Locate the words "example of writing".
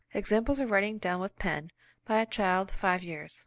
0.15-0.97